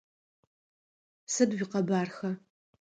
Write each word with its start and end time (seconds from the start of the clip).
Сыд 1.33 1.49
уикъэбархэ? 1.55 2.29